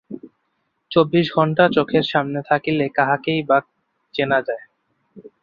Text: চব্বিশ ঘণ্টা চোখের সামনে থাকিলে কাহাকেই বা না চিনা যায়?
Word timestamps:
চব্বিশ 0.91 1.27
ঘণ্টা 1.35 1.63
চোখের 1.71 2.05
সামনে 2.11 2.39
থাকিলে 2.49 2.85
কাহাকেই 2.89 3.41
বা 3.43 3.57
না 3.59 3.67
চিনা 4.13 4.39
যায়? 4.47 4.63